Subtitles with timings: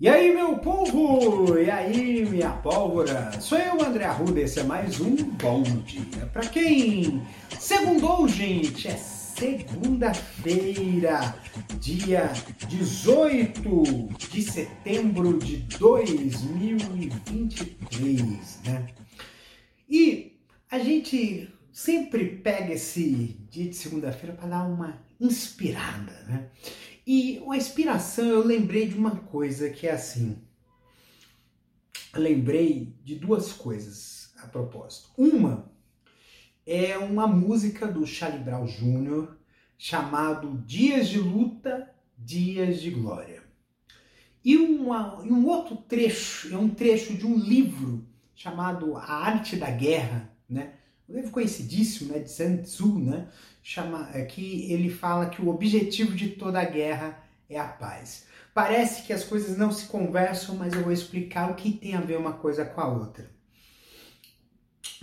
[0.00, 1.58] E aí, meu povo!
[1.58, 3.38] E aí, minha pólvora?
[3.38, 6.24] Sou eu, André Arruda, esse é mais um Bom Dia.
[6.32, 7.22] Pra quem
[7.58, 11.34] segundou, gente, é segunda-feira,
[11.78, 12.32] dia
[12.66, 18.86] 18 de setembro de 2023, né?
[19.86, 20.40] E
[20.70, 26.46] a gente sempre pega esse dia de segunda-feira para dar uma inspirada, né?
[27.60, 30.38] Inspiração eu lembrei de uma coisa que é assim.
[32.14, 35.10] Lembrei de duas coisas a propósito.
[35.14, 35.70] Uma
[36.66, 39.36] é uma música do Charlie Brown Jr.
[39.76, 43.42] chamado Dias de Luta, Dias de Glória.
[44.42, 49.70] E uma, um outro trecho, é um trecho de um livro chamado A Arte da
[49.70, 50.76] Guerra, né?
[51.06, 53.28] Um livro conhecidíssimo, né, de Sun Tzu, né?
[53.62, 58.26] chama, é, que ele fala que o objetivo de toda guerra é a paz.
[58.54, 62.00] Parece que as coisas não se conversam, mas eu vou explicar o que tem a
[62.00, 63.30] ver uma coisa com a outra.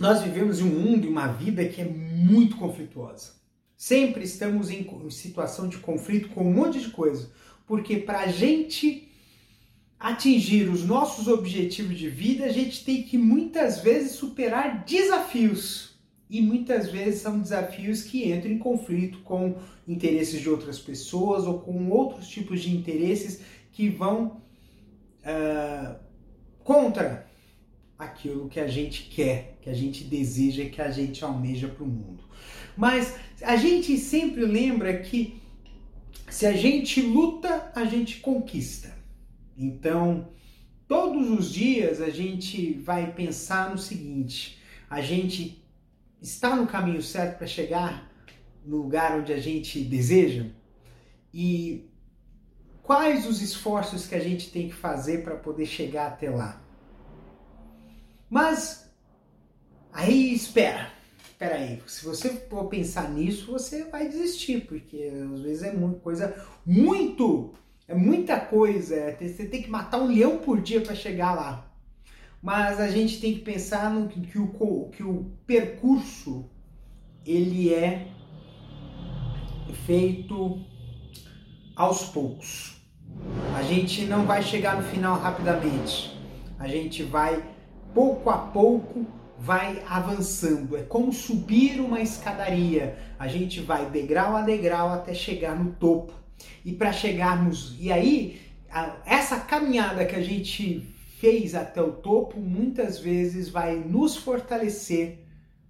[0.00, 3.36] Nós vivemos em um mundo e uma vida que é muito conflituosa.
[3.76, 7.30] Sempre estamos em situação de conflito com um monte de coisa,
[7.66, 9.08] porque para a gente
[9.98, 15.97] atingir os nossos objetivos de vida, a gente tem que muitas vezes superar desafios
[16.30, 21.60] e muitas vezes são desafios que entram em conflito com interesses de outras pessoas ou
[21.60, 23.40] com outros tipos de interesses
[23.72, 24.42] que vão
[25.24, 25.96] uh,
[26.62, 27.26] contra
[27.98, 31.86] aquilo que a gente quer, que a gente deseja, que a gente almeja para o
[31.86, 32.22] mundo.
[32.76, 35.40] Mas a gente sempre lembra que
[36.28, 38.96] se a gente luta, a gente conquista.
[39.56, 40.28] Então,
[40.86, 45.64] todos os dias a gente vai pensar no seguinte: a gente
[46.20, 48.10] está no caminho certo para chegar
[48.64, 50.46] no lugar onde a gente deseja?
[51.32, 51.88] E
[52.82, 56.62] quais os esforços que a gente tem que fazer para poder chegar até lá?
[58.28, 58.90] Mas
[59.92, 60.92] aí espera,
[61.26, 66.00] espera aí, se você for pensar nisso, você vai desistir, porque às vezes é muita
[66.00, 67.54] coisa, muito,
[67.86, 71.68] é muita coisa, você tem que matar um leão por dia para chegar lá
[72.42, 76.48] mas a gente tem que pensar no que o, que o percurso
[77.26, 78.06] ele é
[79.84, 80.64] feito
[81.74, 82.80] aos poucos.
[83.56, 86.16] A gente não vai chegar no final rapidamente.
[86.58, 87.42] A gente vai
[87.92, 89.06] pouco a pouco
[89.38, 90.76] vai avançando.
[90.76, 92.98] É como subir uma escadaria.
[93.18, 96.12] A gente vai degrau a degrau até chegar no topo.
[96.64, 98.40] E para chegarmos e aí
[99.06, 100.86] essa caminhada que a gente
[101.18, 105.26] fez até o topo, muitas vezes vai nos fortalecer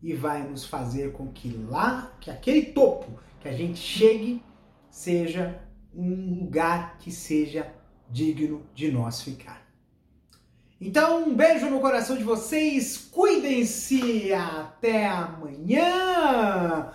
[0.00, 4.42] e vai nos fazer com que lá, que aquele topo que a gente chegue,
[4.88, 5.60] seja
[5.94, 7.72] um lugar que seja
[8.08, 9.62] digno de nós ficar.
[10.80, 16.92] Então, um beijo no coração de vocês, cuidem-se, até amanhã!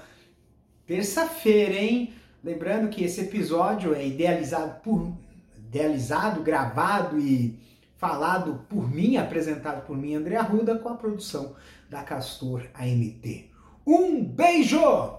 [0.85, 2.13] Terça-feira, hein?
[2.43, 5.13] Lembrando que esse episódio é idealizado por
[5.57, 7.59] idealizado, gravado e
[7.97, 11.55] falado por mim, apresentado por mim, André Arruda, com a produção
[11.89, 13.51] da Castor AMT.
[13.85, 15.16] Um beijo!